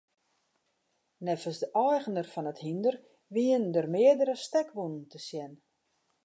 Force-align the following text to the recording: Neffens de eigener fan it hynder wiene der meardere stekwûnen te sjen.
Neffens 1.27 1.59
de 1.63 1.67
eigener 1.87 2.27
fan 2.33 2.49
it 2.51 2.63
hynder 2.65 2.95
wiene 3.33 3.69
der 3.75 3.87
meardere 3.93 4.35
stekwûnen 4.45 5.05
te 5.11 5.19
sjen. 5.27 5.53